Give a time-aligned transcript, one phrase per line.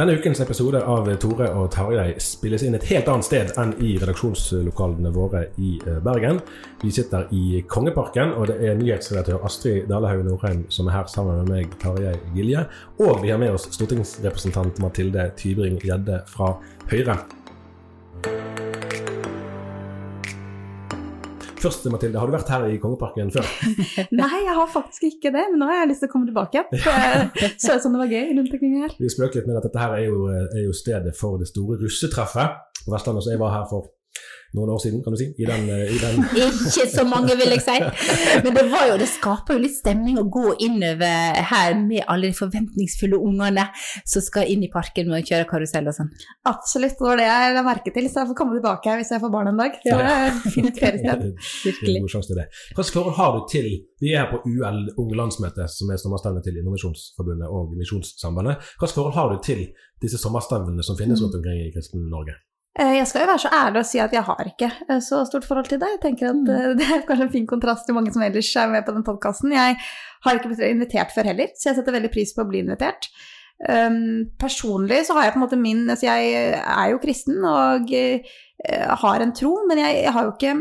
[0.00, 3.90] Denne ukens episode av Tore og Tarjei spilles inn et helt annet sted enn i
[4.00, 6.38] redaksjonslokalene våre i eh, Bergen.
[6.80, 11.42] Vi sitter i Kongeparken, og det er nyhetsredaktør Astrid Dalehaug Norheim som er her sammen
[11.42, 12.62] med meg, Tarjei Gilje.
[13.04, 16.54] Og vi har med oss stortingsrepresentant Mathilde Tybring-Gjedde fra
[16.88, 17.18] Høyre.
[21.60, 23.44] Først, Mathilde, har du vært her i Kongeparken før?
[24.22, 26.62] Nei, jeg har faktisk ikke det, men nå har jeg lyst til å komme tilbake
[26.62, 27.32] igjen.
[27.60, 28.94] Så ut som det var gøy rundt omkring her.
[28.96, 31.76] Vi spøker litt med at dette her er jo, er jo stedet for det store
[31.82, 33.26] russetreffet på Vestlandet.
[33.26, 33.90] Så jeg var her for
[34.56, 35.28] noen år siden, kan du si.
[35.38, 36.24] I den, i den.
[36.66, 37.76] Ikke så mange, vil jeg si.
[38.44, 42.30] Men det, var jo, det skaper jo litt stemning å gå innover her med alle
[42.30, 43.68] de forventningsfulle ungene
[44.02, 46.10] som skal inn i parken med å kjøre karusell og sånn.
[46.50, 48.10] Absolutt, det var det jeg la merke til.
[48.10, 49.78] Så jeg får komme tilbake her hvis jeg får barn en dag.
[49.84, 51.24] Så det er fint feriested.
[51.68, 51.96] Virkelig.
[52.10, 52.48] Sjanse.
[52.74, 56.46] Hvilket forhold har du til Vi er her på UL Unge Landsmøte, som er sommerstevnet
[56.46, 58.70] til Innovasjonsforbundet og Misjonssambandet.
[58.80, 59.66] Hvilket forhold har du til
[60.00, 62.38] disse sommerstevnene som finnes rundt omkring i Kristen-Norge?
[62.78, 64.68] Jeg skal jo være så ærlig og si at jeg har ikke
[65.02, 65.88] så stort forhold til det.
[65.96, 66.44] Jeg tenker at
[66.78, 69.52] Det er kanskje en fin kontrast til mange som ellers er med på den podkasten.
[69.52, 69.76] Jeg
[70.24, 73.10] har ikke blitt invitert før heller, så jeg setter veldig pris på å bli invitert.
[73.60, 77.90] Um, personlig så har jeg på en måte min altså Jeg er jo kristen og
[77.92, 80.54] uh, har en tro, men jeg, jeg har jo ikke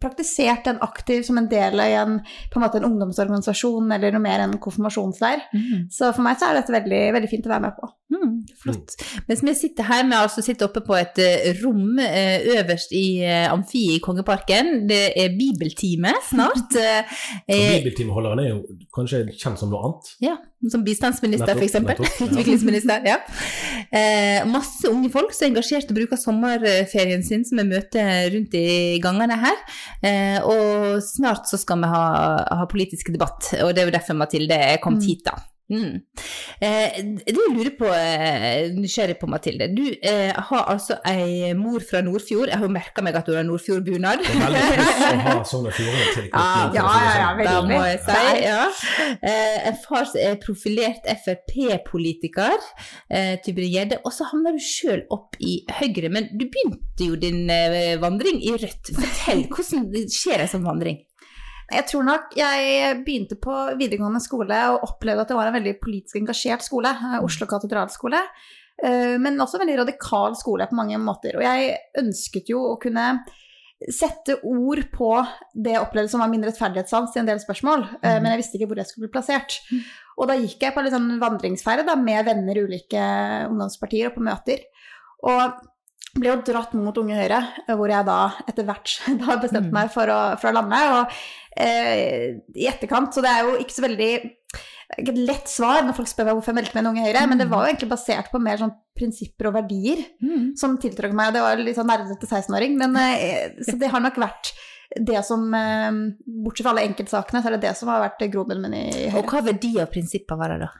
[0.00, 2.16] praktisert den aktiv som en del av en,
[2.52, 5.46] på en, måte en ungdomsorganisasjon eller noe mer enn konfirmasjonsleir.
[5.52, 5.86] Mm.
[5.92, 7.90] Så for meg så er dette veldig, veldig fint å være med på.
[8.12, 8.94] Mm, flott.
[9.26, 11.18] Mens vi sitter her vi altså sitter oppe på et
[11.62, 14.84] rom øverst i Amfi i Kongeparken.
[14.88, 16.76] Det er bibeltime snart.
[17.48, 18.60] bibeltimeholderen er jo
[18.94, 20.12] kanskje kjent som noe annet?
[20.22, 20.36] Ja,
[20.70, 21.74] som bistandsminister f.eks.
[22.26, 23.02] Utviklingsminister.
[23.06, 23.18] ja.
[23.90, 28.56] Eh, masse unge folk som er engasjert og bruker sommerferien sin som vi møter rundt
[28.58, 28.68] i
[29.02, 29.60] gangene her.
[30.02, 32.06] Eh, og snart så skal vi ha,
[32.62, 35.04] ha politisk debatt, og det er jo derfor Mathilde kom mm.
[35.06, 35.38] hit, da.
[35.66, 35.98] Mm.
[36.62, 39.66] Eh, det jeg lurer på, eh, nysgjerrig på, Mathilde.
[39.74, 42.52] Du eh, har altså ei mor fra Nordfjord.
[42.52, 44.22] Jeg har jo merka meg at du har Nordfjord-bunad.
[44.22, 46.84] Det er veldig pluss å ha Sogn og Fjordane til ja, ja,
[47.18, 48.62] ja, Da må jeg si, ja.
[49.16, 52.70] Eh, en far som er profilert Frp-politiker,
[53.10, 56.12] eh, Tybring-Gjedde, og så havner du sjøl opp i Høyre.
[56.14, 58.94] Men du begynte jo din eh, vandring i Rødt.
[58.94, 61.02] Fortell, hvordan skjer ei sånn vandring?
[61.66, 65.74] Jeg tror nok jeg begynte på videregående skole og opplevde at det var en veldig
[65.82, 66.92] politisk engasjert skole.
[66.94, 68.20] Eh, Oslo katedralskole.
[68.82, 71.38] Eh, men også en veldig radikal skole på mange måter.
[71.38, 73.08] Og jeg ønsket jo å kunne
[73.92, 75.10] sette ord på
[75.52, 78.06] det jeg opplevde som var min rettferdighetssans i en del spørsmål, mm.
[78.22, 79.58] men jeg visste ikke hvor jeg skulle bli plassert.
[79.68, 79.82] Mm.
[80.16, 83.02] Og da gikk jeg på en sånn vandringsferde da, med venner i ulike
[83.50, 84.64] ungdomspartier og på møter.
[85.28, 85.58] Og
[86.20, 90.12] ble jo dratt mot Unge Høyre, hvor jeg da etter hvert da bestemte meg for
[90.12, 90.80] å, for å lande.
[90.96, 91.18] Og
[91.62, 94.12] eh, i etterkant, så det er jo ikke så veldig
[94.96, 97.24] ikke et lett svar når folk spør meg hvorfor jeg meldte meg inn Unge Høyre,
[97.26, 100.54] men det var jo egentlig basert på mer sånn prinsipper og verdier mm.
[100.60, 101.34] som tiltrakk meg.
[101.34, 104.54] Det var litt sånn nerdete 16-åring, men eh, så det har nok vært
[104.96, 105.90] det som eh,
[106.44, 109.24] Bortsett fra alle enkeltsakene, så er det det som har vært grobunnen min i Høyre.
[109.24, 110.70] Og hva verdier og prinsipper var det da?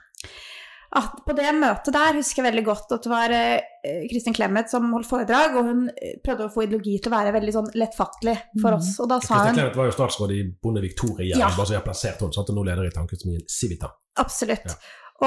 [0.95, 4.69] At på det møtet der husker jeg veldig godt at det var eh, Kristin Clemet
[4.71, 7.67] som holdt foredrag, og hun eh, prøvde å få ideologi til å være veldig sånn
[7.75, 8.93] lettfattelig for oss.
[9.03, 11.51] Og da sa Kristin hun Clemet var jo statsråd i Bondevik II-regjeringen, Ja.
[11.57, 13.91] bare så jeg har plassert henne, sant, og nå leder i Tankesmien Civita.
[14.23, 14.71] Absolutt.
[14.71, 14.77] Ja.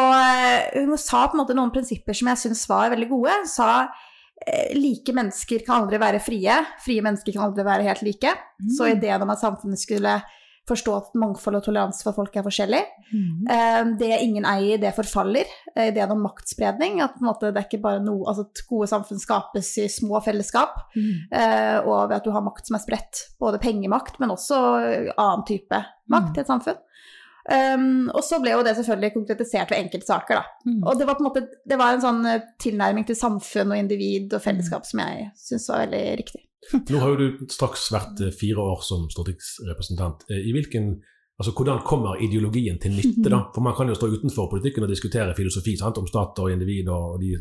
[0.00, 3.36] Og eh, hun sa på en måte noen prinsipper som jeg syns var veldig gode.
[3.42, 3.72] Hun sa
[4.72, 8.30] like mennesker kan aldri være frie, frie mennesker kan aldri være helt like.
[8.72, 10.14] Så ideen om at samfunnet skulle
[10.68, 12.80] forstå at mangfold og toleranse for folk er forskjellig.
[13.10, 13.94] Mm.
[13.98, 15.48] Det ingen eier, det forfaller.
[15.74, 19.72] Eh, Ideen om maktspredning, at måte det er ikke bare noe Altså gode samfunn skapes
[19.82, 21.32] i små fellesskap, mm.
[21.86, 23.24] og ved at du har makt som er spredt.
[23.42, 24.60] Både pengemakt, men også
[25.16, 26.78] annen type makt i et samfunn.
[27.50, 30.74] Um, og så ble jo det selvfølgelig konkretisert ved enkeltsaker, da.
[30.84, 33.80] Og det var på en måte det var en sånn eh, tilnærming til samfunn og
[33.80, 36.44] individ og fellesskap som jeg syns var veldig riktig.
[36.90, 40.26] Nå har jo du straks vært eh, fire år som stortingsrepresentant.
[40.30, 40.92] Eh, I hvilken,
[41.40, 43.46] altså Hvordan kommer ideologien til nytte, da?
[43.54, 45.98] For Man kan jo stå utenfor politikken og diskutere filosofi sant?
[45.98, 47.32] om stat og individ og de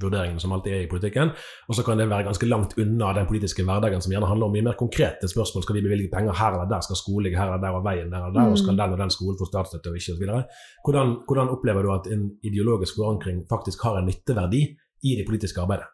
[0.00, 1.32] vurderingene som alltid er i politikken,
[1.68, 4.54] og så kan det være ganske langt unna den politiske hverdagen som gjerne handler om
[4.56, 5.64] mye mer konkrete spørsmål.
[5.64, 6.84] Skal vi bevilge penger her eller der?
[6.84, 7.80] Skal skole ligge her eller der?
[7.80, 8.52] Og veien der eller der?
[8.52, 10.12] Og skal den og den skolen få statsstøtte og ikke?
[10.12, 10.44] Og så videre.
[10.84, 14.62] hvordan, hvordan opplever du at en ideologisk forankring faktisk har en nytteverdi
[15.08, 15.88] i det politiske arbeidet?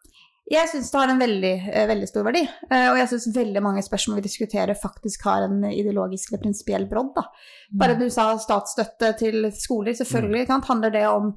[0.47, 3.63] Jeg syns det har en veldig, eh, veldig stor verdi, eh, og jeg syns veldig
[3.65, 7.17] mange spørsmål vi diskuterer, faktisk har en ideologisk eller prinsipiell brodd.
[7.17, 7.27] Da.
[7.75, 11.35] Bare du sa statsstøtte til skoler, selvfølgelig kan, handler det om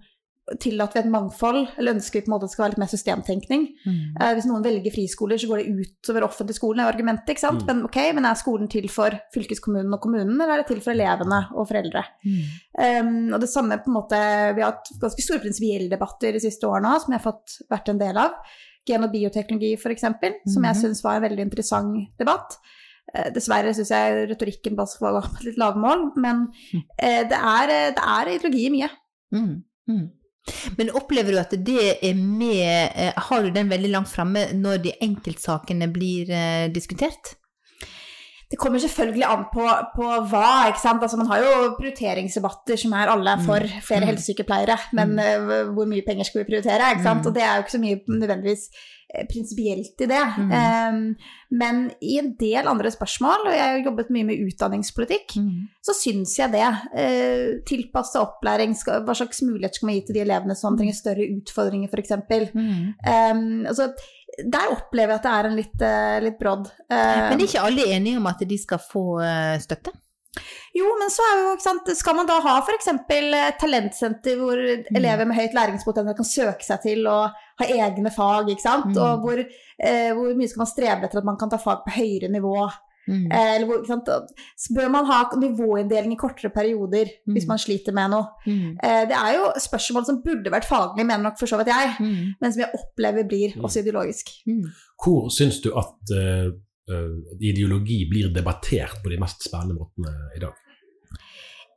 [0.57, 2.81] Tillater vi et mangfold, eller ønsker vi på en måte at det skal være litt
[2.81, 3.65] mer systemtenkning?
[4.17, 7.65] Eh, hvis noen velger friskoler, så går det utover offentlig skolen, er argumentet, ikke sant?
[7.67, 10.95] Men ok, men er skolen til for fylkeskommunen og kommunen, eller er det til for
[10.95, 12.01] elevene og foreldre?
[12.79, 14.17] Um, og det samme på en måte,
[14.55, 17.93] Vi har hatt ganske store prinsipielle debatter de siste årene som jeg har fått vært
[17.93, 18.41] en del av.
[18.89, 20.05] Gen- og bioteknologi, f.eks.,
[20.49, 22.57] som jeg syns var en veldig interessant debatt.
[23.15, 27.73] Eh, Dessverre syns jeg retorikken bare skal gå på litt lavmål, men eh, det, er,
[27.73, 28.89] eh, det er ideologi i mye.
[29.35, 29.51] Mm,
[29.89, 30.07] mm.
[30.79, 32.95] Men opplever du at det er med
[33.27, 36.31] Har du den veldig langt framme når de enkeltsakene blir
[36.73, 37.35] diskutert?
[38.49, 39.65] Det kommer selvfølgelig an på,
[39.95, 40.45] på hva.
[40.71, 46.05] Altså, man har jo prioriteringsdebatter som er alle for flere helsesykepleiere, men uh, hvor mye
[46.07, 47.29] penger skal vi prioritere, ikke sant.
[47.29, 48.65] Og det er jo ikke så mye nødvendigvis
[49.29, 50.21] prinsipielt i det.
[50.37, 50.99] Um,
[51.61, 55.37] men i en del andre spørsmål, og jeg har jobbet mye med utdanningspolitikk,
[55.85, 56.67] så syns jeg det.
[56.93, 61.29] Uh, Tilpasse opplæring, hva slags muligheter skal man gi til de elevene som trenger større
[61.39, 62.15] utfordringer, f.eks.
[62.53, 63.89] Um, altså,
[64.45, 66.69] der opplever jeg at det er en litt, eh, litt brodd.
[66.85, 69.95] Uh, Men er ikke alle enige om at de skal få eh, støtte?
[70.77, 72.89] jo, men så er jo, ikke sant, skal man da ha f.eks.
[73.59, 78.65] talentsenter hvor elever med høyt læringspotensial kan søke seg til og ha egne fag, ikke
[78.65, 78.97] sant?
[78.97, 81.95] Og hvor, eh, hvor mye skal man strebe etter at man kan ta fag på
[81.97, 82.69] høyere nivå?
[83.09, 83.25] Mm.
[83.33, 84.09] Eh, eller hvor, ikke sant?
[84.59, 88.27] Så Bør man ha nivåinndeling i kortere perioder hvis man sliter med noe?
[88.45, 88.77] Mm.
[88.83, 91.95] Eh, det er jo spørsmål som burde vært faglige, mener nok for så vidt jeg,
[91.99, 92.35] Mm.
[92.41, 94.29] men som jeg opplever blir også ideologisk.
[95.03, 96.51] Hvor syns du at eh,
[96.91, 100.53] eh, ideologi blir debattert på de mest spennende måtene i dag?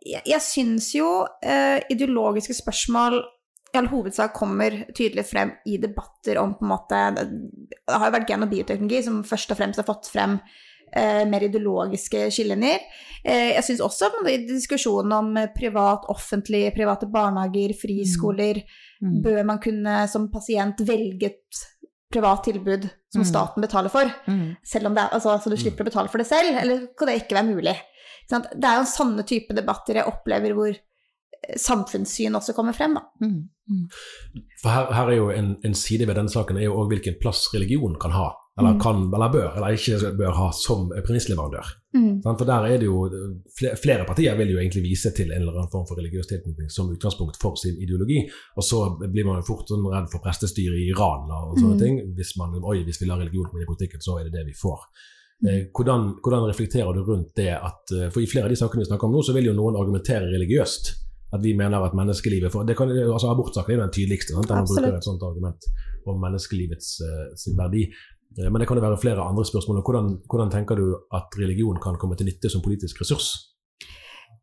[0.06, 3.20] jeg, jeg syns jo uh, ideologiske spørsmål
[3.72, 8.16] i all hovedsak kommer tydelig frem i debatter om på en måte Det har jo
[8.18, 10.38] vært gen- og bioteknologi som først og fremst har fått frem
[10.94, 12.80] eh, mer ideologiske skillelinjer.
[13.24, 18.62] Eh, jeg syns også i diskusjonen om privat, offentlig, private barnehager, friskoler
[19.02, 21.62] Bør man kunne som pasient velge et
[22.12, 23.26] privat tilbud som Mm.
[23.26, 24.04] staten betaler for?
[24.28, 24.56] Mm.
[24.62, 27.08] selv om det er, altså, så du slipper å betale for det selv, eller kan
[27.08, 27.76] det ikke være mulig?
[28.28, 30.76] Det er jo sånne type debatter jeg opplever hvor
[31.56, 32.94] samfunnssyn også kommer frem.
[32.98, 33.26] Da.
[33.26, 33.48] Mm.
[33.70, 33.88] Mm.
[34.62, 37.18] For her, her er jo en, en side ved denne saken er jo også hvilken
[37.22, 41.70] plass religion kan ha, eller, kan, eller bør, eller ikke bør ha som premissleverandør.
[41.92, 42.38] Sant?
[42.40, 43.06] For der er det jo
[43.56, 46.90] flere, partier vil jo egentlig vise til en eller annen form for religiøs tilknytning som
[46.92, 48.22] utgangspunkt for sin ideologi,
[48.56, 51.98] og så blir man jo fort sånn redd for prestestyret i Iran og sånne ting.
[52.18, 54.46] Hvis man oi, hvis vi lar religion komme inn i politikken, så er det det
[54.48, 54.84] vi får.
[55.48, 58.84] Eh, hvordan, hvordan reflekterer du rundt det at eh, For i flere av de sakene
[58.84, 60.92] vi snakker om nå, så vil jo noen argumentere religiøst.
[61.32, 64.50] At vi mener at menneskelivet for det kan, altså Abortsaken er jo den tydeligste, sant?
[64.52, 65.68] man bruker et sånt argument
[66.10, 67.86] om menneskelivets uh, sin verdi.
[68.38, 69.82] Eh, Men det kan jo være flere andre spørsmål.
[69.86, 73.30] Hvordan, hvordan tenker du at religion kan komme til nytte som politisk ressurs?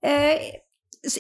[0.05, 0.39] Eh,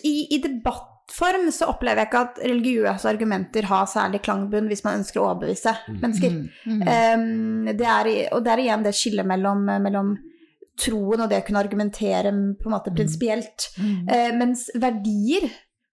[0.03, 5.01] i, I debattform så opplever jeg ikke at religiøse argumenter har særlig klangbunn hvis man
[5.01, 6.35] ønsker å overbevise mennesker.
[6.65, 6.81] Mm.
[6.81, 10.15] Eh, det er, og det er igjen det skillet mellom, mellom
[10.79, 13.69] troen og det å kunne argumentere på en måte prinsipielt.
[14.09, 15.49] Eh, mens verdier,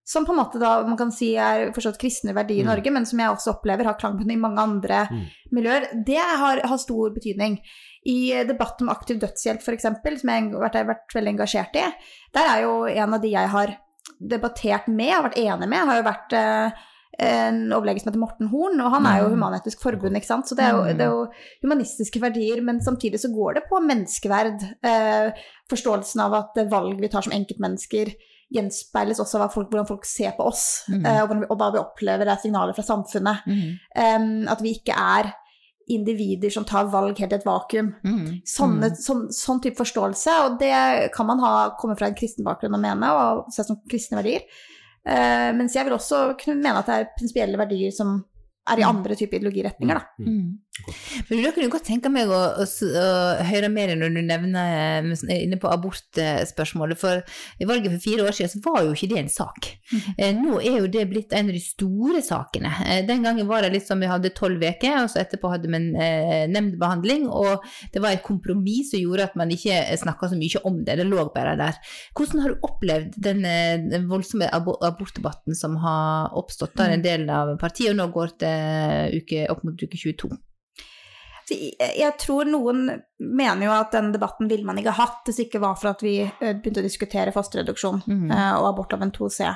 [0.06, 2.70] som på en måte da man kan si er forstått kristne verdier i Mm.
[2.70, 5.24] Norge, men som jeg også opplever har klangbunn i mange andre Mm.
[5.52, 7.58] miljøer, det har, har stor betydning.
[8.06, 11.92] I debatt om aktiv dødshjelp f.eks., som jeg har vært, vært veldig engasjert i,
[12.32, 13.76] der er jo en av de jeg har
[14.22, 16.70] debattert med og vært enig med, har jo vært eh,
[17.18, 20.48] en overlege som heter Morten Horn, og han er jo Human-Etisk Forbund, ikke sant.
[20.48, 21.22] Så det er, jo, det er, jo,
[21.64, 24.66] humanistiske verdier, men samtidig så går det på menneskeverd.
[24.84, 28.12] Eh, forståelsen av at valg vi tar som enkeltmennesker,
[28.52, 31.00] gjenspeiles også av folk, hvordan folk ser på oss, mm.
[31.00, 33.48] eh, og, vi, og, hva vi opplever er signaler fra samfunnet.
[33.48, 33.66] Mm.
[34.04, 35.32] Eh, at vi ikke er
[35.96, 37.92] individer som tar valg helt i et vakuum.
[38.04, 38.22] Mm.
[38.46, 39.00] Sånne, mm.
[39.02, 40.76] sånn, sånn, type forståelse, og det
[41.14, 44.44] kan man ha, komme fra en kristen bakgrunn og mene, og se som kristne verdier.
[45.06, 48.16] Uh, mens jeg vil også kunne mene at det er prinsipielle verdier som
[48.66, 48.88] er i mm.
[48.90, 50.22] andre typer ideologiretninger, da.
[50.22, 50.32] Mm.
[50.36, 50.54] mm.
[51.30, 53.04] Men da kunne jeg godt tenke meg å, å, å,
[53.48, 57.22] høre mer når du nevner sånn, inne på abortspørsmålet, for
[57.62, 59.70] i valget for fire år siden så var jo ikke det en sak.
[59.92, 60.42] Mm.
[60.42, 62.72] Nå er jo det blitt en av de store sakene.
[62.84, 65.70] Eh, den gangen var det litt som vi hadde tolv uker, og så etterpå hadde
[65.70, 70.30] vi en eh, nemndbehandling, og det var et kompromiss som gjorde at man ikke snakka
[70.32, 71.80] så mye om det, det lå bare der.
[72.16, 73.42] Hvordan har du opplevd den,
[73.88, 78.55] den voldsomme abortdebatten som har oppstått der en del av partiet, og nå går til
[79.16, 80.36] uke, opp mot uke 22.
[81.46, 82.88] Jeg tror noen
[83.22, 86.02] mener jo at den debatten ville man ikke hatt hvis det ikke var for at
[86.02, 88.32] vi eh, begynte å diskutere fosterreduksjon mm.
[88.58, 89.52] og en 2C.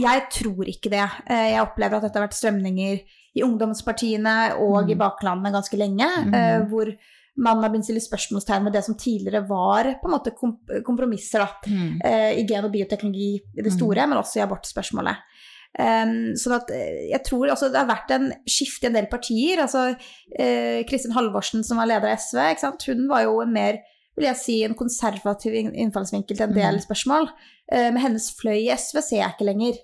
[0.00, 1.04] Jeg tror ikke det.
[1.28, 3.02] Eh, jeg opplever at dette har vært strømninger
[3.36, 4.94] i ungdomspartiene og mm.
[4.94, 6.70] i baklandene ganske lenge, mm.
[6.70, 6.94] hvor
[7.44, 10.32] man har begynt å stille spørsmålstegn med det som tidligere var på en måte
[10.86, 11.98] kompromisser da, mm.
[12.40, 13.76] i gen- og bioteknologi i det mm.
[13.76, 15.20] store, men også i abortspørsmålet.
[15.76, 19.10] Um, sånn at eh, jeg tror altså, det har vært en skifte i en del
[19.12, 19.60] partier.
[19.60, 22.40] altså uh, Kristin Halvorsen, som var leder av SV,
[22.88, 23.82] hun var jo en mer
[24.16, 26.84] vil jeg si, en konservativ innfallsvinkel til en del mm.
[26.86, 27.28] spørsmål.
[27.68, 29.80] Uh, med hennes fløy i SV ser jeg ikke lenger.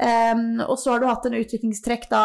[0.00, 2.24] Um, og så har du hatt en utviklingstrekk da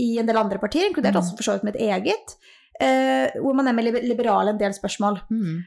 [0.00, 1.20] i en del andre partier, inkludert mm.
[1.20, 2.36] også for så vidt mitt eget,
[2.80, 5.20] uh, hvor man er mer liberal en del spørsmål.
[5.28, 5.58] Mm.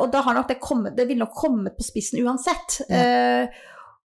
[0.00, 2.80] og da har nok det kommet Det ville nok kommet på spissen uansett.
[2.90, 3.46] Ja.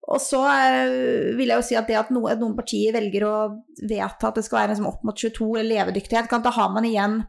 [0.10, 3.36] Og så eh, vil jeg jo si at det at noen, noen partier velger å
[3.78, 7.20] vedta at det skal være liksom opp mot 22 eller levedyktighet, da har man igjen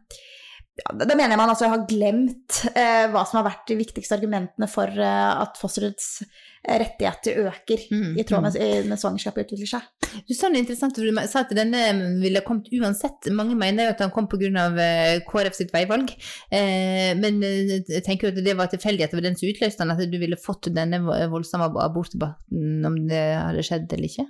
[0.80, 4.16] ja, Da mener jeg man altså har glemt eh, hva som har vært de viktigste
[4.16, 6.22] argumentene for eh, at fosterets
[6.62, 8.88] rettigheter øker mm, i tråd med mm.
[8.90, 9.86] når svangerskapet utvikler seg.
[10.28, 11.80] Du sa noe interessant, for du sa at denne
[12.22, 13.26] ville kommet uansett.
[13.34, 14.68] Mange mener jo at den kom pga.
[14.82, 16.12] Eh, KrF sitt veivalg.
[16.54, 19.50] Eh, men jeg eh, tenker du at det var tilfeldig at det var den som
[19.50, 21.02] utløste den, at du ville fått denne
[21.32, 24.28] voldsomme abortdebatten om det hadde skjedd eller ikke?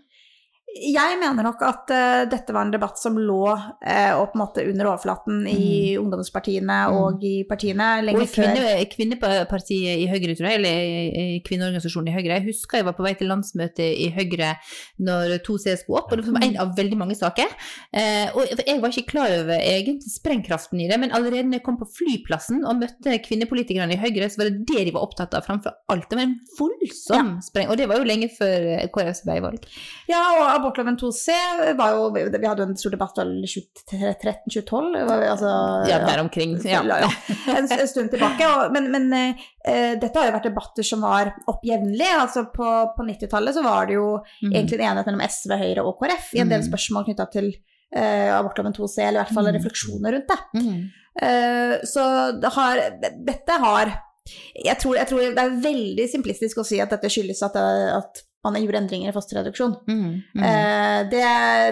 [0.73, 4.89] Jeg mener nok at uh, dette var en debatt som lå uh, en måte under
[4.89, 6.01] overflaten i mm.
[6.01, 6.97] ungdomspartiene mm.
[6.97, 8.57] og i partiene lenge og før.
[8.93, 12.39] Kvinnepartiet i Høyre, tror jeg, eller kvinneorganisasjonen i Høyre.
[12.39, 14.55] Jeg husker jeg var på vei til landsmøtet i Høyre
[15.05, 17.53] når 2C skulle opp, og det var en av veldig mange saker.
[17.93, 21.67] Uh, og jeg var ikke klar over egentlig sprengkraften i det, men allerede når jeg
[21.69, 25.37] kom på flyplassen og møtte kvinnepolitikerne i Høyre, så var det det de var opptatt
[25.37, 26.09] av framfor alt.
[26.09, 27.45] Det var en voldsom ja.
[27.45, 29.69] spreng, og det var jo lenge før KrFs veivalg.
[30.09, 31.35] Ja, og abortloven 2C
[31.77, 34.95] var jo Vi hadde jo en stor debatt vel 2013-2012?
[35.03, 35.51] Altså,
[35.91, 36.55] ja, der omkring.
[36.65, 36.83] Ja.
[36.87, 37.11] ja.
[37.51, 38.47] En, en, stund tilbake.
[38.47, 42.15] Og, men, men uh, dette har jo vært debatter som var oppjevnlige.
[42.23, 44.53] Altså på, på 90-tallet så var det jo mm.
[44.53, 46.71] egentlig en enighet mellom SV, Høyre og KrF i en del mhm.
[46.71, 49.57] spørsmål knytta til uh, abortloven 2C, eller i hvert fall mm.
[49.59, 50.41] refleksjoner rundt det.
[50.63, 50.81] Mm.
[51.23, 52.07] Uh, så
[52.41, 52.87] det har,
[53.27, 53.95] dette har
[54.55, 58.21] jeg tror, jeg tror, det er veldig simplistisk å si at dette skyldes at, at
[58.45, 59.75] man gjorde endringer i fosterreduksjon.
[59.89, 60.45] Mm, mm.
[60.45, 61.27] Eh, det,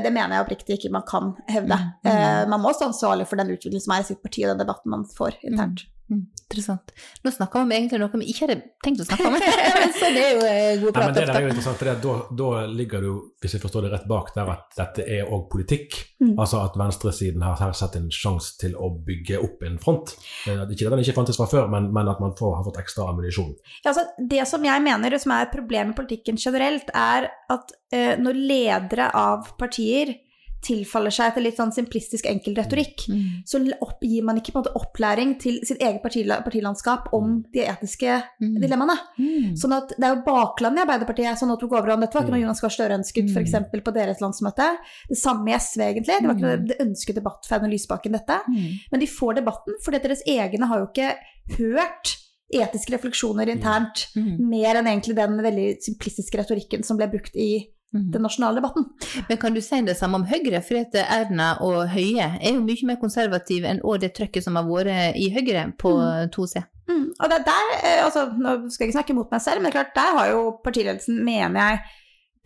[0.04, 1.74] det, mener jeg oppriktig ikke man kan hevde.
[1.74, 2.10] Mm, mm.
[2.12, 4.62] eh, man må stå ansvarlig for den utviklingen som er i sitt parti, og den
[4.62, 5.86] debatten man får internt.
[6.10, 6.26] Mm.
[6.50, 6.92] Interessant.
[7.22, 9.36] Nå snakker vi om egentlig noe vi ikke hadde tenkt å snakke om.
[10.00, 11.04] så det er jo eh, god prat.
[11.04, 12.48] Nei, men det der er jo interessant, for da, da,
[12.80, 13.10] ligger du,
[13.42, 16.00] hvis jeg forstår det rett bak der, at dette er òg politikk.
[16.18, 16.32] Mm.
[16.34, 20.16] Altså at venstresiden har her sett en sjanse til å bygge opp en front.
[20.50, 22.80] Eh, ikke at den ikke fantes fra før, men, men at man får, har fått
[22.82, 23.54] ekstra ammunisjon.
[23.84, 27.76] Ja, altså, det som jeg mener som er et problem med politikken generelt, er at
[27.94, 30.16] eh, når ledere av partier
[30.64, 33.42] tilfaller seg etter litt sånn simplistisk enkel retorikk, mm.
[33.48, 37.38] så gir man ikke på en måte opplæring til sitt eget partilandskap om mm.
[37.54, 38.58] de etiske mm.
[38.60, 38.96] dilemmaene.
[39.16, 39.56] Mm.
[39.60, 41.94] Sånn at Det er jo baklandet i Arbeiderpartiet som nå tok over.
[41.96, 42.44] Dette var ikke noe mm.
[42.44, 44.68] Jonas Gahr Støre ønsket for eksempel, på deres landsmøte.
[45.08, 46.20] Det samme i SV, egentlig.
[46.20, 48.40] Det var ikke noe det ønsket debatt for Audun Lysbakken, dette.
[48.50, 51.14] Men de får debatten fordi deres egne har jo ikke
[51.56, 52.16] hørt
[52.50, 57.70] etiske refleksjoner internt mer enn egentlig den veldig simplistiske retorikken som ble brukt i.
[57.90, 58.86] den nasjonale debatten.
[59.28, 60.62] Men kan du si det samme om Høyre?
[60.62, 64.68] For at Erna og Høie er jo mye mer konservative enn det trøkket som har
[64.68, 66.30] vært i Høyre på mm.
[66.36, 66.62] 2C.
[66.90, 67.06] Mm.
[67.18, 69.74] Og det der, eh, altså, Nå skal jeg ikke snakke mot meg selv, men det
[69.74, 71.80] er klart, der har jo partiledelsen, mener jeg,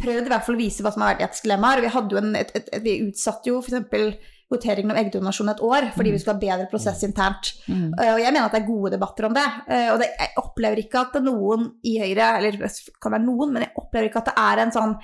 [0.05, 1.59] prøvd i hvert fall å vise hva som har vært etiske.
[1.85, 4.33] Vi, hadde jo en, et, et, et, vi utsatte jo f.eks.
[4.53, 7.53] voteringen om eggdonasjon et år, fordi vi skulle ha bedre prosess internt.
[7.69, 7.93] Mm.
[7.93, 9.47] Og jeg mener at det er gode debatter om det.
[9.69, 13.29] Eh, Og det, jeg opplever ikke at det noen i Høyre, eller det kan være
[13.29, 14.99] noen, men jeg opplever ikke at det er en sånn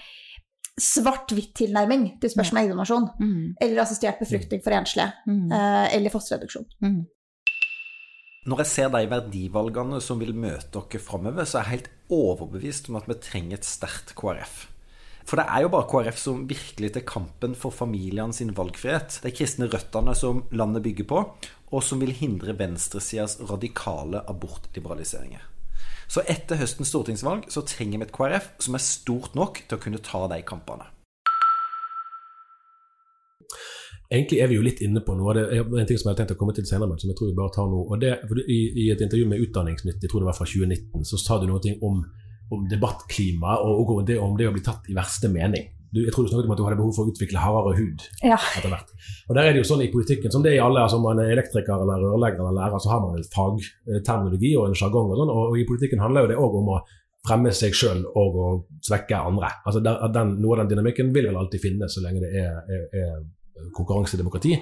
[0.79, 3.09] svart-hvitt tilnærming til spørsmål om eggdonasjon.
[3.21, 3.47] Mm.
[3.61, 5.11] Eller assistert befruktning for enslige.
[5.27, 5.53] Mm.
[5.53, 6.69] eh, Eller fosterreduksjon.
[6.85, 7.01] Mm.
[8.49, 12.89] Når jeg ser de verdivalgene som vil møte dere framover, så er jeg helt overbevist
[12.89, 14.63] om at vi trenger et sterkt KrF.
[15.29, 19.21] For det er jo bare KrF som virkelig tar kampen for familiene sin valgfrihet.
[19.23, 21.21] De kristne røttene som landet bygger på,
[21.71, 25.50] og som vil hindre venstresidas radikale abortliberaliseringer.
[26.11, 29.83] Så etter høstens stortingsvalg så trenger vi et KrF som er stort nok til å
[29.83, 30.89] kunne ta de kampene.
[34.11, 36.19] Egentlig er vi jo litt inne på noe av det, en ting som jeg har
[36.19, 37.85] tenkt å komme til senere, men som jeg tror vi bare tar nå.
[37.87, 41.21] og det, I, I et intervju med Utdanningsnytt, jeg tror det var fra 2019, så
[41.23, 42.01] sa du noe om,
[42.51, 45.71] om debattklima og, og det, om det å bli tatt i verste mening.
[45.91, 48.05] Du, jeg tror du snakket om at du hadde behov for å utvikle hardere hud
[48.23, 48.39] Ja.
[48.59, 48.91] etter hvert.
[49.29, 51.19] Og der er det jo sånn i politikken, som det er i alle, altså man
[51.19, 55.19] er elektriker eller rørlegger eller lærer, så har man en fagterminologi og en sjargong og
[55.23, 56.81] sånn, og i politikken handler jo det òg om å
[57.27, 58.47] fremme seg sjøl og å
[58.87, 59.51] svekke andre.
[59.67, 62.63] Altså der, den, Noe av den dynamikken vil vel alltid finnes så lenge det er,
[62.71, 64.55] er, er konkurransedemokrati.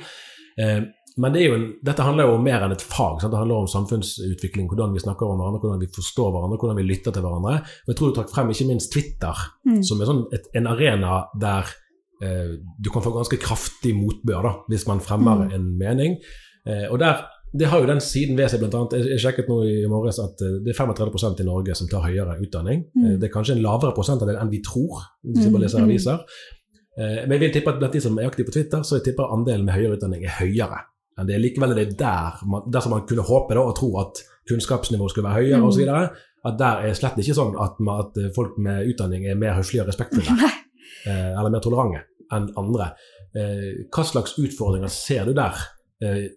[0.59, 0.81] Eh,
[1.19, 3.21] men det en, dette handler jo om mer enn et fag.
[3.21, 3.33] Sant?
[3.35, 6.87] Det handler om samfunnsutvikling, hvordan vi snakker om hverandre, hvordan vi forstår hverandre, hvordan vi
[6.89, 7.55] lytter til hverandre.
[7.85, 9.83] Og jeg tror du trakk frem ikke minst Twitter, Mm.
[9.83, 11.67] som er sånn et, en arena der
[12.23, 15.53] eh, du kan få ganske kraftig motbør da, hvis man fremmer Mm.
[15.55, 16.17] en mening.
[16.67, 17.25] Eh, og der,
[17.59, 18.93] det har jo den siden ved seg, annet.
[18.93, 22.39] Jeg, sjekket nå i morges at eh, det er 35% i Norge som tar høyere
[22.43, 22.85] utdanning.
[22.95, 23.05] Mm.
[23.07, 25.79] Eh, det er kanskje en lavere prosentandel enn vi tror, hvis vi Mm, bare leser
[25.79, 25.85] mm.
[25.89, 26.19] aviser.
[26.99, 29.05] Eh, Men jeg vil tippe at blant de som er aktive på Twitter, så jeg
[29.05, 30.81] tipper andelen med høyere utdanning er høyere.
[31.19, 33.91] Men det er likevel det er der man, dersom man kunne håpe da, og tro
[34.01, 35.69] at kunnskapsnivået skulle være høyere Mm.
[35.69, 35.89] osv.,
[36.47, 39.57] at der er slett ikke sånn at, man, at eh, folk med utdanning er mer
[39.59, 40.31] høflige og respektfulle
[41.11, 42.93] eh, eller mer tolerante enn andre.
[43.35, 45.59] Eh, Hva slags utfordringer ser du der
[46.05, 46.29] eh,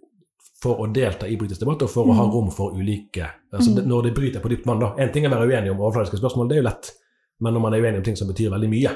[0.62, 2.32] for å delta i politisk debatt og for å ha Mm.
[2.34, 3.76] rom for ulike altså, Mm.
[3.76, 4.94] det- Når det bryter på dypt vann, da.
[4.98, 6.92] En ting er å være uenig om overfladiske spørsmål, det er jo lett.
[7.40, 8.92] Men når man er uenig om ting som betyr veldig mye,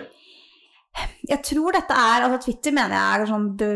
[1.26, 3.70] Jeg tror dette er altså Twitter mener jeg er sånn det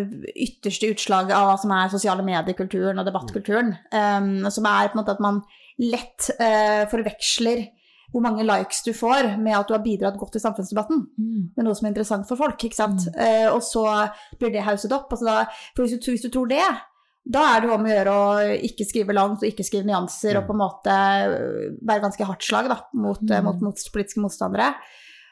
[0.46, 3.74] ytterste utslaget av hva som er sosiale mediekulturen og debattkulturen.
[3.92, 5.42] Um, som er på en måte at man
[5.82, 7.66] lett uh, forveksler
[8.10, 11.04] hvor mange likes du får med at du har bidratt godt i samfunnsdebatten.
[11.20, 11.42] Mm.
[11.56, 12.64] Med noe som er interessant for folk.
[12.64, 13.06] ikke sant?
[13.14, 13.84] Eh, og så
[14.40, 15.12] blir det hauset opp.
[15.14, 15.36] Altså da,
[15.76, 16.64] for hvis du, hvis du tror det,
[17.30, 20.48] da er det om å gjøre å ikke skrive langt og ikke skrive nyanser og
[20.48, 24.72] på en måte øh, være ganske hardt slag da, mot, øh, mot, mot politiske motstandere.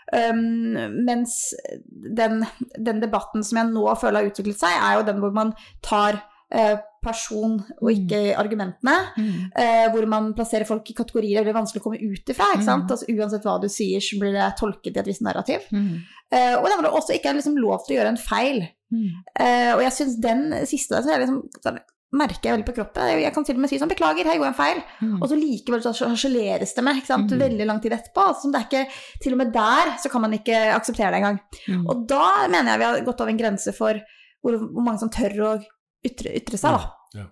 [0.08, 1.52] Um, mens
[1.92, 2.40] den,
[2.80, 5.52] den debatten som jeg nå føler har utviklet seg, er jo den hvor man
[5.84, 6.22] tar
[6.54, 8.96] eh, person og ikke argumentene.
[9.18, 9.52] Mm.
[9.52, 12.50] eh, hvor man plasserer folk i kategorier det er vanskelig å komme ut ifra.
[12.56, 12.88] Mm.
[12.88, 15.68] Altså Uansett hva du sier, så blir det tolket i et visst narrativ.
[15.72, 16.00] Mm.
[16.32, 18.64] Eh, og det var også ikke liksom lov til å gjøre en feil.
[18.94, 19.12] Mm.
[19.44, 21.80] Eh, og jeg syns den siste der, så er liksom, sånn,
[22.16, 23.10] merker jeg veldig på kroppen.
[23.20, 24.84] Jeg, kan til og med si sånn Beklager, her gjorde jeg en feil.
[25.04, 25.16] Mm.
[25.20, 27.02] Og så likevel så harseleres det med?
[27.04, 27.26] Mm.
[27.42, 28.28] veldig lang tid etterpå.
[28.32, 31.42] Altså, det er ikke, til og med der så kan man ikke akseptere det engang.
[31.68, 31.84] Mm.
[31.88, 34.00] Og da mener jeg vi har gått over en grense for
[34.44, 35.58] hvor, hvor mange som tør å
[36.08, 37.26] ytre, ytre seg, da.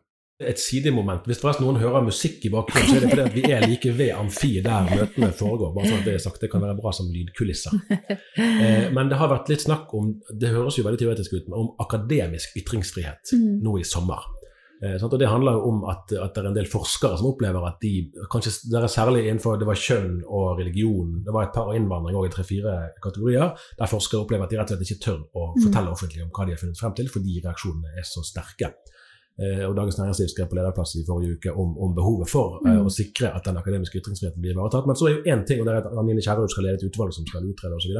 [0.44, 1.24] et sidemoment.
[1.30, 3.92] Hvis forresten noen hører musikk i bakgrunnen, så er det fordi at vi er like
[3.96, 5.72] ved amfi der møtene foregår.
[5.78, 7.78] bare sånn at Det er sagt, det kan være bra som lydkulisser.
[8.36, 11.72] Eh, men det har vært litt snakk om, det høres jo veldig teoretisk ut, om
[11.80, 13.62] akademisk ytringsfrihet Mm.
[13.64, 14.20] nå i sommer.
[14.84, 15.14] Eh, sant?
[15.14, 17.78] og Det handler jo om at, at det er en del forskere som opplever at
[17.82, 21.72] de kanskje det er særlig innenfor det var kjønn og religion, det var et par
[21.78, 25.22] innvandring òg i tre-fire kategorier, der forskere opplever at de rett og slett ikke tør
[25.34, 25.62] å Mm.
[25.64, 28.74] fortelle offentlig om hva de har funnet frem til, fordi reaksjonene er så sterke.
[29.40, 32.72] Eh, og Dagens Næringsliv skrev på lederplass i forrige uke om, om behovet for eh,
[32.76, 32.86] Mm.
[32.86, 34.86] å sikre at den akademiske ytringsfriheten blir ivaretatt.
[34.88, 36.88] Men så er jo én ting, og det er at Anine Kierulf skal lede et
[36.92, 37.96] utvalg som skal utrede osv.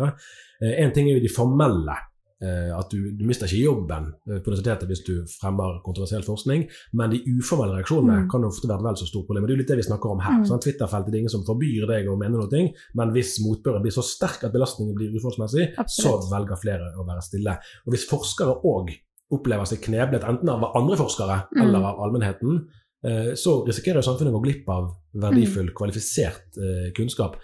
[0.64, 1.96] Én ting er jo de formelle.
[2.42, 6.66] Eh, At du, du mister ikke jobben eh, på universitetet hvis du fremmer kontroversiell forskning,
[6.94, 8.30] men de uformelle reaksjonene Mm.
[8.32, 9.44] kan ofte være et vel så stort problem.
[9.44, 10.38] Og Det er jo litt det vi snakker om her.
[10.40, 10.46] Mm.
[10.46, 10.62] sant?
[10.64, 12.62] Twitter-feltet er ingen som forbyr deg å mene noe,
[12.96, 17.22] men hvis motbøren blir så sterk at belastningen blir uforholdsmessig, så velger flere å være
[17.24, 17.58] stille.
[17.86, 18.92] Og hvis forskere òg
[19.32, 21.62] opplever seg kneblet enten av andre forskere Mm.
[21.64, 22.68] eller av allmennheten,
[23.04, 27.38] eh, så risikerer jo samfunnet å gå glipp av verdifull, kvalifisert eh, kunnskap.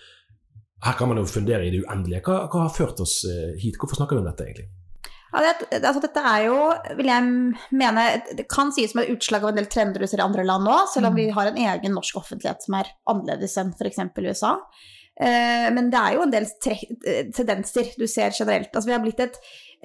[0.84, 2.22] Her kan man jo fundere i det uendelige.
[2.26, 3.26] Hva, hva har ført oss
[3.62, 3.76] hit?
[3.78, 4.70] Hvorfor snakker vi om dette, egentlig?
[5.32, 6.56] Ja, det, altså dette er jo,
[7.00, 7.28] vil jeg
[7.80, 10.44] mene, det kan sies som et utslag av en del trender du ser i andre
[10.48, 14.02] land nå, selv om vi har en egen norsk offentlighet som er annerledes enn f.eks.
[14.20, 14.58] USA.
[15.22, 18.72] Eh, men det er jo en del eh, tendenser du ser generelt.
[18.72, 19.36] Altså vi har blitt et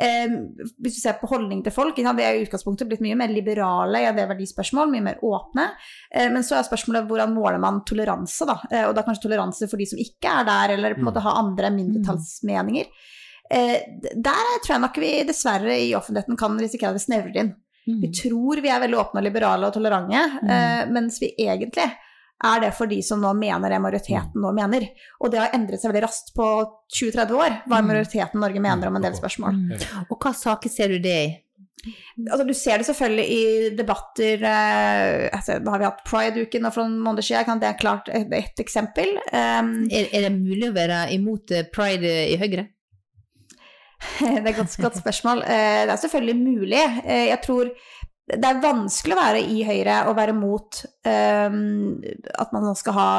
[0.01, 0.33] eh,
[0.81, 3.35] Hvis du ser på holdning til folk, ja, vi er i utgangspunktet blitt mye mer
[3.35, 5.67] liberale i en del verdispørsmål, mye mer åpne.
[6.15, 8.61] Eh, men så er spørsmålet hvordan måler man toleranse, da?
[8.71, 11.25] Eh, og da kanskje toleranse for de som ikke er der, eller på en måte
[11.27, 12.91] har andre mindretallsmeninger.
[13.51, 13.77] Eh,
[14.15, 17.53] der tror jeg nok vi dessverre i offentligheten kan risikere at det snevrer inn.
[17.87, 18.01] Mm.
[18.03, 20.51] Vi tror vi er veldig åpne og liberale og tolerante, Mm.
[20.51, 21.87] eh, mens vi egentlig
[22.45, 24.89] er det for de som nå mener det majoriteten nå mener.
[25.23, 26.49] Og det har endret seg veldig raskt på
[26.93, 27.87] 20-30 år, hva Mm.
[27.93, 29.55] majoriteten Norge mener om en del spørsmål.
[29.55, 30.07] Mm.
[30.11, 31.43] Og hva saker ser du det i?
[32.29, 36.83] Altså, du ser det selvfølgelig i debatter eh, altså, Nå har vi hatt Pride-uken for
[36.83, 39.13] noen måneder siden, det er klart et, et eksempel.
[39.33, 42.67] Um, Er, er det mulig å være imot eh, pride i Høyre?
[44.21, 45.45] det er et godt, godt spørsmål.
[45.47, 46.83] Eh, det er selvfølgelig mulig.
[47.05, 47.71] Eh, jeg tror
[48.27, 51.93] det er vanskelig å være i Høyre og være mot um,
[52.43, 53.11] at man skal ha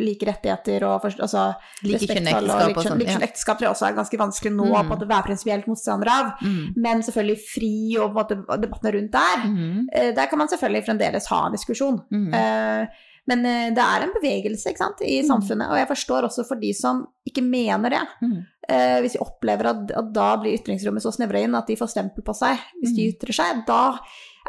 [0.00, 1.42] like rettigheter og for, altså,
[1.84, 3.28] like respektfull ekteskap og sånn, Likekjønnet ja.
[3.28, 4.94] ekteskap tror også er ganske vanskelig nå Mm.
[4.96, 6.32] å være prinsipielt motstander av.
[6.40, 6.72] Mm.
[6.80, 9.44] Men selvfølgelig fri og måte, debattene rundt der.
[9.44, 9.86] Mm.
[9.92, 12.00] eh, Der kan man selvfølgelig fremdeles ha en diskusjon.
[12.08, 12.32] Mm.
[12.32, 12.86] Eh,
[13.30, 15.28] Men eh, det er en bevegelse ikke sant, i Mm.
[15.30, 18.02] samfunnet, og jeg forstår også for de som ikke mener det.
[18.24, 18.38] Mm.
[18.70, 21.90] Eh, hvis de opplever at, at da blir ytringsrommet så snevra inn at de får
[21.94, 23.14] stempel på seg hvis de Mm.
[23.14, 23.98] ytrer seg, da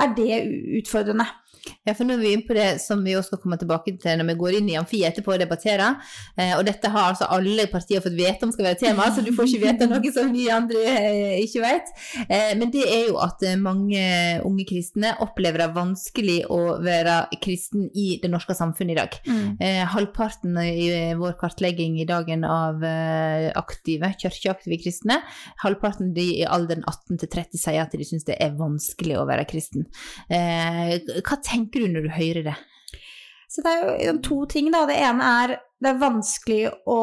[0.02, 0.41] er det
[0.82, 1.26] utfordrende.
[1.86, 4.19] Ja, for nå er vi inne på det som vi også skal komme tilbake til
[4.19, 5.97] når vi går inn i amfi etterpå og debatterer.
[6.38, 9.32] Eh, og dette har altså alle partier fått vite om skal være tema, så du
[9.36, 11.91] får ikke vite noe som vi andre eh, ikke vet.
[12.28, 14.02] Eh, men det er jo at eh, mange
[14.47, 19.19] unge kristne opplever det vanskelig å være kristen i det norske samfunnet i dag.
[19.62, 22.82] Eh, halvparten i eh, vår kartlegging i dagen av
[23.58, 25.19] aktive, kirkeaktive kristne,
[25.62, 29.26] halvparten de i alderen 18 til 30 sier at de syns det er vanskelig å
[29.30, 29.88] være kristen.
[30.32, 32.58] Eh, hva tenker du når du hører det?
[33.52, 34.86] Så det er jo to ting, da.
[34.88, 36.60] Det ene er det er vanskelig
[36.90, 37.00] å,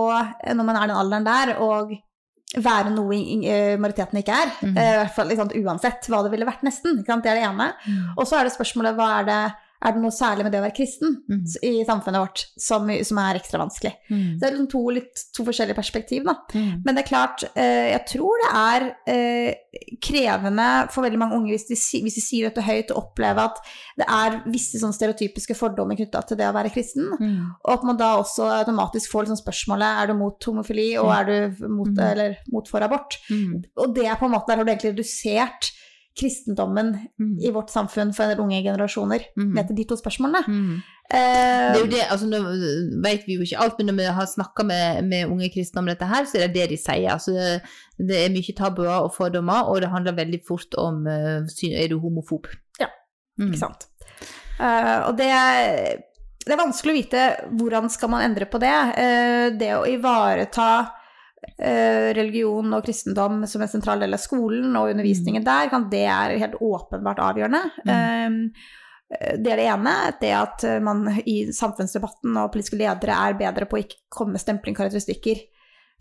[0.55, 4.53] når man er den alderen der, å være noe eh, majoriteten ikke er.
[4.63, 4.77] Mm.
[4.79, 7.03] I hvert fall sant, uansett hva det ville vært, nesten.
[7.05, 7.73] Det er det ene.
[8.17, 9.41] Og så er det spørsmålet hva er det
[9.79, 11.43] er det noe særlig med det å være kristen mm.
[11.69, 13.93] i samfunnet vårt som, som er ekstra vanskelig?
[14.09, 14.25] Mm.
[14.35, 16.35] Så det er liksom to, litt, to forskjellige perspektiv, da.
[16.51, 16.81] Mm.
[16.83, 21.55] Men det er klart, eh, jeg tror det er eh, krevende for veldig mange unge
[21.55, 23.62] hvis de, hvis de sier dette høyt å oppleve at
[24.01, 27.12] det er visse sånn stereotypiske fordommer knytta til det å være kristen.
[27.14, 27.41] Mm.
[27.62, 31.29] Og at man da også automatisk får liksom spørsmålet er du mot homofili og er
[31.31, 32.05] du mot, Mm.
[32.05, 33.17] eller mot for abort.
[33.31, 33.62] Mm.
[33.79, 35.71] Og det er på en måte, der har du egentlig redusert
[36.19, 37.37] kristendommen Mm.
[37.41, 39.55] i vårt samfunn for en del unge generasjoner Mm.
[39.69, 40.43] til de to spørsmålene.
[40.49, 40.75] Mm.
[41.09, 42.41] Uh, Det er jo det, altså Nå
[43.03, 45.87] vet vi jo ikke alt, men når vi har snakka med, med unge kristne om
[45.87, 47.11] dette her, så er det det de sier.
[47.15, 47.63] Altså, det,
[48.09, 51.99] det er mye tabuer og fordommer, og det handler veldig fort om uh, Er du
[52.01, 52.47] homofob?
[52.81, 52.89] Ja,
[53.39, 53.53] Mm.
[53.53, 53.87] Ikke sant.
[54.61, 56.05] Uh, og det
[56.49, 57.23] det er vanskelig å vite
[57.61, 58.71] hvordan skal man endre på det.
[58.97, 60.89] Eh, det å ivareta
[61.59, 66.35] religion og kristendom som en sentral del av skolen og undervisningen der, kan, det er
[66.42, 67.61] helt åpenbart avgjørende.
[67.87, 69.94] Eh, det er det ene.
[70.20, 74.42] Det at man i samfunnsdebatten og politiske ledere er bedre på å ikke komme med
[74.42, 75.46] stemplingkarakteristikker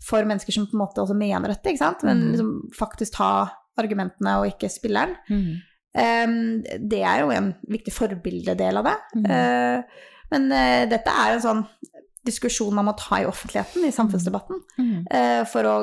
[0.04, 2.04] for mennesker som på en måte også mener dette, ikke sant?
[2.06, 2.28] men Mm.
[2.32, 3.30] liksom faktisk ta
[3.78, 5.16] argumentene og ikke spilleren.
[5.30, 5.62] Mm.
[5.98, 8.96] Um, det er jo en viktig forbildedel av det.
[9.16, 9.24] Mm.
[9.24, 9.82] Uh,
[10.30, 11.64] men uh, dette er en sånn
[12.28, 15.06] diskusjon man må ta i offentligheten, i samfunnsdebatten, Mm.
[15.10, 15.78] uh, for å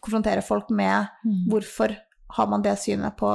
[0.00, 1.44] konfrontere folk med Mm.
[1.52, 1.94] hvorfor
[2.32, 3.28] har man det synet på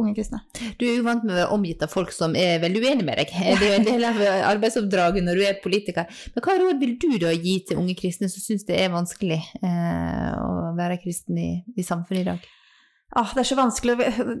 [0.00, 0.38] unge kristne.
[0.80, 3.18] Du er jo vant med å være omgitt av folk som er veldig uenige med
[3.20, 3.28] deg.
[3.60, 4.20] Det er jo en del av
[4.54, 6.08] arbeidsoppdraget når du er politiker.
[6.32, 9.36] Men hva råd vil du da gi til unge kristne som syns det er vanskelig
[9.60, 12.48] eh, å være kristen i, i samfunnet i dag?
[13.20, 14.40] Ah, det er så vanskelig å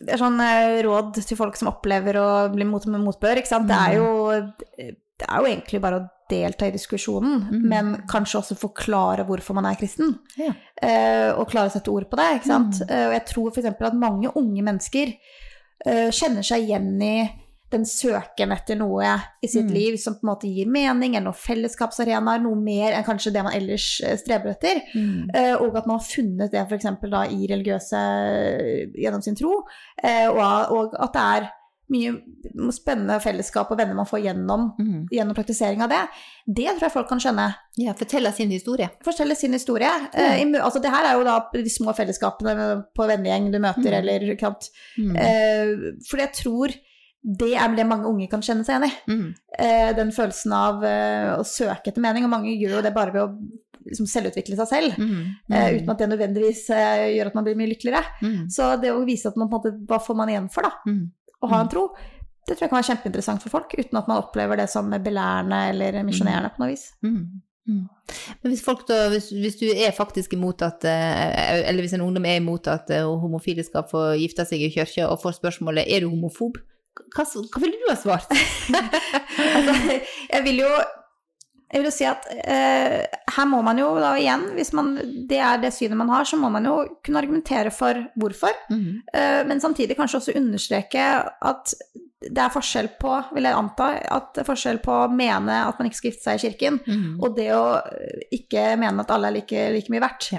[0.00, 3.66] Det er sånn eh, råd til folk som opplever å bli mot motbør, ikke sant.
[3.66, 4.06] Det er jo,
[4.78, 7.66] det er jo egentlig bare å delta i diskusjonen, Mm.
[7.68, 10.14] men kanskje også forklare hvorfor man er kristen.
[10.38, 10.52] Ja.
[10.80, 12.80] Eh, og klare å sette ord på det, ikke sant.
[12.86, 12.96] Mm.
[13.08, 13.66] Og jeg tror f.eks.
[13.90, 15.14] at mange unge mennesker
[15.86, 17.14] eh, kjenner seg igjen i
[17.70, 19.12] den søken etter noe
[19.42, 19.74] i sitt Mm.
[19.76, 23.44] liv som på en måte gir mening, eller noen fellesskapsarenaer, noe mer enn kanskje det
[23.46, 23.84] man ellers
[24.18, 24.80] streber etter.
[24.94, 25.30] Mm.
[25.62, 26.88] Og at man har funnet det f.eks.
[27.10, 28.00] da i religiøse
[28.98, 29.62] gjennom sin tro.
[30.02, 31.48] og, og at det er
[31.90, 32.12] mye
[32.72, 35.06] spennende fellesskap og venner man får gjennom, Mm.
[35.12, 36.02] gjennom praktisering av det.
[36.46, 37.48] Det tror jeg folk kan skjønne.
[37.78, 38.88] Ja, fortelle sin historie.
[39.04, 39.90] Fortelle sin historie.
[40.14, 43.90] Eh, i altså, det her er jo da de små fellesskapene på vennegjeng du møter,
[43.90, 43.98] Mm.
[43.98, 44.70] eller ikke sant.
[44.98, 45.16] Mm.
[45.16, 46.74] Eh, for jeg tror
[47.22, 49.12] det er det mange unge kan kjenne seg igjen i.
[49.12, 49.34] Mm.
[49.58, 52.24] Eh, den følelsen av eh, å søke etter mening.
[52.24, 53.34] Og mange gjør jo det bare ved å
[53.84, 54.96] liksom, selvutvikle seg selv.
[54.96, 55.26] Mm.
[55.52, 58.04] Eh, uten at det nødvendigvis uh, gjør at man blir mye lykkeligere.
[58.22, 58.48] Mm.
[58.50, 60.70] Så det å vise at man på en måte, hva får man igjen for, da,
[60.86, 61.10] Mm.
[61.40, 61.88] Å ha en tro,
[62.46, 65.60] det tror jeg kan være kjempeinteressant for folk, uten at man opplever det som belærende
[65.70, 66.88] eller misjonerende på noe vis.
[67.04, 67.42] Mm.
[67.68, 67.84] Mm.
[68.40, 72.02] Men hvis folk da, hvis, hvis du er faktisk imot at eh, Eller hvis en
[72.02, 75.86] ungdom er imot at eh, homofile skal få gifte seg i kirka, og får spørsmålet
[75.86, 76.58] er du homofob,
[77.14, 78.32] hva, hva ville du ha svart?
[79.56, 79.76] altså,
[80.32, 80.72] jeg vil jo
[81.70, 83.04] jeg vil jo si at eh,
[83.36, 84.92] her må man jo da igjen, hvis man,
[85.30, 88.56] det er det synet man har, så må man jo kunne argumentere for hvorfor.
[89.14, 91.04] Eh, men samtidig kanskje også understreke
[91.50, 91.74] at
[92.20, 95.78] det er forskjell på, vil jeg anta, at det er forskjell på å mene at
[95.78, 96.80] man ikke skal gifte seg i kirken,
[97.22, 97.62] og det å
[98.36, 100.34] ikke mene at alle er like, like mye verdt.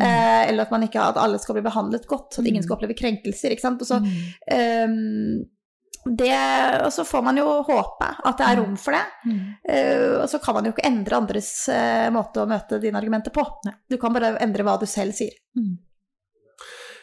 [0.00, 2.96] Eh, eller at, man ikke, at alle skal bli behandlet godt, at ingen skal oppleve
[2.96, 3.52] krenkelser.
[3.52, 3.80] ikke sant?
[3.80, 4.00] Og så,
[4.52, 5.44] ehm,
[6.06, 6.36] det,
[6.84, 9.32] og så får man jo håpe at det er rom for det.
[9.68, 13.34] Eh, og så kan man jo ikke endre andres uh, måte å møte dine argumenter
[13.34, 13.44] på.
[13.90, 15.34] Du kan bare endre hva du selv sier.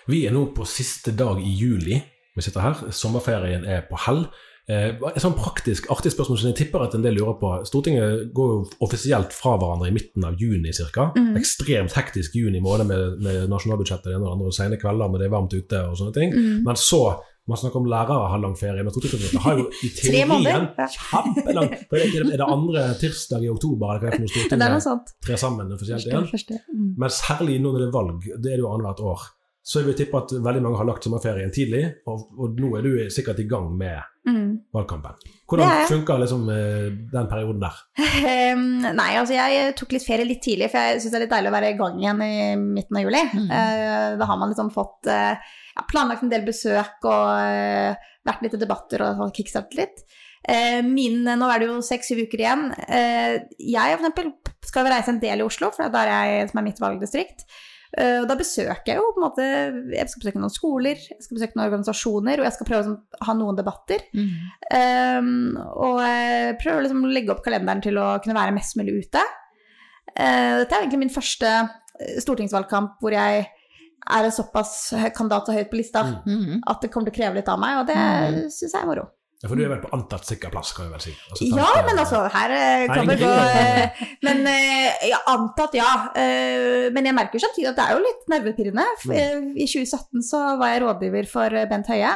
[0.07, 1.99] Vi er nå på siste dag i juli.
[2.33, 2.81] Vi sitter her.
[2.95, 4.25] Sommerferien er på hell.
[4.63, 7.51] Eh, et sånn praktisk, artig spørsmål som jeg tipper at en del lurer på.
[7.67, 11.09] Stortinget går jo offisielt fra hverandre i midten av juni ca.
[11.17, 11.33] Mm.
[11.39, 15.11] Ekstremt hektisk juni måned med, med nasjonalbudsjettet det ene og det andre, og sene kvelder
[15.11, 16.31] når det er varmt ute og sånne ting.
[16.31, 16.63] Mhm.
[16.67, 17.03] Men så
[17.47, 20.29] man snakker om lærere har lang ferie, men det har jo i teorien
[20.95, 24.59] kjempelang Er det- andre tirsdag i oktober eller hva er det for noe Stortinget?
[25.27, 26.23] Trer sammen offisielt igjen?
[26.71, 26.93] Mm.
[27.03, 29.21] Men særlig nå når det er valg, det er det jo annethvert år,
[29.63, 32.83] så jeg vil tippe at veldig mange har lagt sommerferien tidlig, og, og nå er
[32.85, 34.61] du sikkert i gang med Mm.
[34.71, 35.17] valgkampen.
[35.51, 37.81] Hvordan er funker liksom eh, den perioden der?
[38.53, 41.33] Um, nei, altså jeg tok litt ferie litt tidlig, for jeg syns det er litt
[41.33, 43.23] deilig å være i gang igjen i midten av juli.
[43.57, 45.33] Eh, da har man liksom fått uh,
[45.73, 50.05] ja, planlagt en del besøk og uh, vært litt i debatter og, kickstartet litt.
[50.43, 52.65] Eh, min, nå er det jo seks-syv uker igjen.
[52.83, 54.31] Eh, jeg for eksempel
[54.67, 57.45] skal reise en del i Oslo, for det er der jeg, som er mitt valgdistrikt.
[57.93, 59.43] Eh, og da besøker jeg jo på en måte
[59.93, 62.85] Jeg skal besøke noen skoler, jeg skal besøke noen organisasjoner, og jeg skal prøve å
[62.87, 64.05] liksom, ha noen debatter.
[64.73, 68.95] Um, og jeg prøver liksom å legge opp kalenderen til å kunne være mest mulig
[69.05, 69.21] ute.
[70.17, 73.45] Uh, dette er egentlig min første eh, stortingsvalgkamp hvor jeg
[74.03, 76.01] er en såpass kandidat så høyt på lista
[76.67, 78.49] at det kommer til å kreve litt av meg, og det Mm.
[78.51, 79.05] syns jeg er moro.
[79.43, 81.11] Ja, for du er vel på antatt sikker plass, kan vi vel si.
[81.27, 85.89] Altså, Ja, men altså, her eh, kan det gå eh, Men eh, ja, antatt ja.
[86.95, 88.85] Men jeg merker samtidig at det er jo litt nervepirrende.
[89.09, 89.49] Mm.
[89.59, 92.13] I 2017 så var jeg rådgiver for Bent Høie,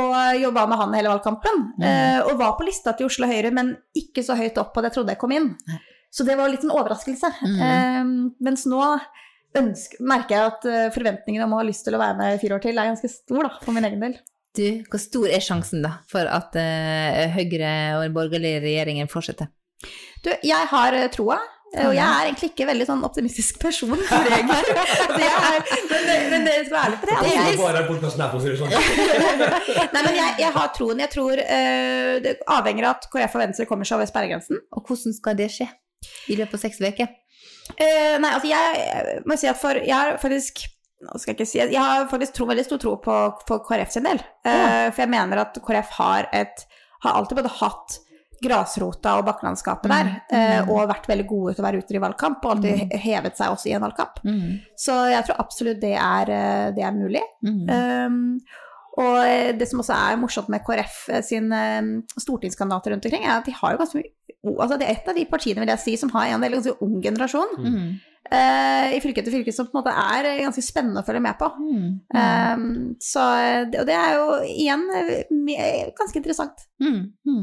[0.00, 1.60] og jobba med han hele valgkampen.
[1.84, 4.94] eh, Og var på lista til Oslo Høyre, men ikke så høyt opp, og det
[4.96, 5.52] trodde jeg kom inn.
[6.10, 7.28] Så det var litt en overraskelse.
[8.40, 8.80] Mens nå
[9.60, 12.56] ønsker, merker jeg at forventningene om å ha lyst til å være med i fire
[12.56, 14.16] år til, er ganske stor, da, for min egen del.
[14.56, 19.46] Du, hvor stor er sjansen da for at uh, Høyre og den borgerlige regjeringen fortsetter?
[20.24, 21.36] Du, jeg har eh, troa.
[21.72, 24.66] eh, Og jeg er egentlig ikke veldig sånn optimistisk person, for regler.
[24.90, 27.14] Så jeg er, men, det- men det skal være ærlig på det.
[27.14, 28.74] Altså, jeg, her, sånn.
[29.94, 31.00] nei, men jeg, jeg har troen.
[31.06, 34.60] Jeg tror uh, det avhenger av at KrF og Venstre kommer seg over sperregrensen.
[34.76, 35.70] Og hvordan skal det skje
[36.34, 37.08] i løpet av seks uker?
[37.78, 40.66] Uh, nei, altså jeg, jeg må si at for Jeg har faktisk
[41.00, 43.16] nå skal jeg ikke si, jeg har faktisk tro, veldig stor tro på,
[43.48, 44.20] på KrF sin del.
[44.44, 46.64] Eh, For jeg mener at KrF har, et,
[47.06, 47.98] har alltid både hatt
[48.40, 52.44] grasrota og bakkelandskapet der, eh, og vært veldig gode til å være ute i valgkamp,
[52.44, 52.94] og alltid mm.
[53.04, 54.22] hevet seg også i en valgkamp.
[54.80, 57.24] Så jeg tror absolutt det er, eh, det er mulig.
[57.44, 58.38] Um,
[59.00, 59.18] og
[59.56, 61.52] det som også er morsomt med KrF sin
[62.20, 65.16] stortingskandidater rundt omkring, er at de har jo ganske mye Altså det er et av
[65.18, 69.20] de partiene vil jeg si, som har en del ganske ung generasjon eh, i fylke
[69.20, 71.48] etter fylke, som på en måte er eh, ganske spennende å følge med på.
[72.14, 72.64] Um,
[73.02, 73.24] så,
[73.66, 76.64] og det er jo igjen eh, ganske interessant.
[76.82, 77.42] Mm, mm.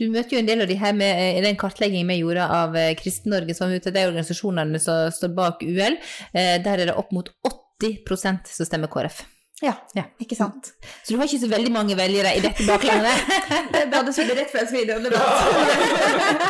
[0.00, 2.78] Du møter jo en del av de her med i den kartleggingen vi gjorde av
[2.98, 6.00] Kristen-Norge, som er ute, de organisasjonene som står bak UL.
[6.34, 9.22] Uh, der er det opp mot 80% som stemmer KrF.
[9.62, 10.04] Ja, Ja.
[10.20, 10.72] ikke sant.
[11.04, 13.14] Så du har ikke så veldig mange velgere i dette baklandet.
[13.72, 16.42] Det hadde sittet rett før jeg skulle debatt.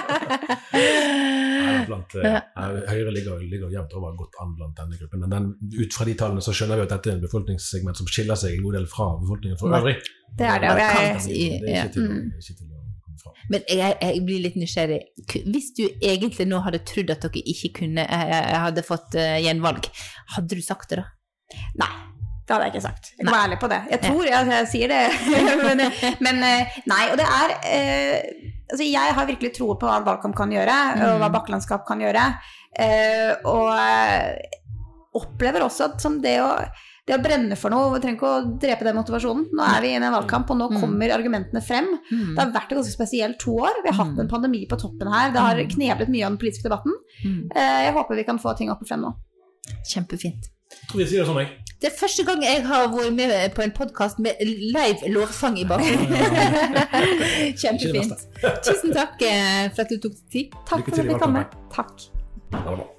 [0.73, 2.39] Nei, Blant, eh,
[2.89, 5.25] Høyre ligger, ligger jevnt over godt an blant denne gruppen.
[5.25, 5.49] Men den,
[5.83, 8.57] ut fra de tallene så skjønner vi at dette er en befolkningssegment som skiller seg
[8.57, 9.99] en god del fra befolkningen for øvrig.
[10.39, 10.71] Det er det.
[10.73, 10.93] Og jeg,
[11.27, 12.83] Det er ikke til, å-.
[13.51, 15.01] Men jeg, jeg blir litt nysgjerrig.
[15.53, 19.39] Hvis du egentlig nå hadde trodd at dere ikke kunne eh, eh, hadde fått eh,
[19.45, 19.89] gjenvalg,
[20.37, 21.09] hadde du sagt det da?
[21.83, 21.91] Nei,
[22.53, 23.11] det hadde jeg ikke sagt.
[23.17, 23.79] Jeg kan være ærlig på det.
[23.91, 25.01] Jeg tror jeg, jeg sier det.
[25.67, 25.83] men,
[26.29, 30.33] men eh, nei, og det er eh, Altså, jeg har virkelig tro på hva valgkamp
[30.37, 32.23] kan gjøre, og hva bakkelandskap kan gjøre.
[32.81, 33.69] Eh, og
[35.19, 36.55] opplever også at som det å
[37.03, 39.49] det å brenne for noe, vi trenger ikke å drepe den motivasjonen.
[39.59, 41.89] Nå er vi inne i en valgkamp, og nå kommer argumentene frem.
[42.07, 43.81] Det har vært et ganske spesielt to år.
[43.83, 45.33] Vi har hatt en pandemi på toppen her.
[45.35, 46.95] Det har kneblet mye av den politiske debatten.
[47.27, 49.11] Eh, Jeg håper vi kan få ting opp og frem nå.
[49.91, 50.47] Kjempefint.
[50.91, 51.59] Tror vi sier det sånn, jeg.
[51.83, 55.67] Det er første gang jeg har vært med på en podkast med live lovsang i
[55.67, 56.79] bakgrunnen.
[57.63, 58.27] Kjempefint.
[58.69, 60.59] Tusen takk eh, for at du tok deg tid.
[60.69, 61.63] Takk for at du kom med.
[61.75, 62.11] Takk.
[62.55, 62.93] Ha det bra.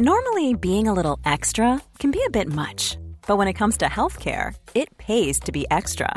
[0.00, 2.96] Normally, being a little extra can be a bit much,
[3.30, 6.16] but when it comes to healthcare, it pays to be extra.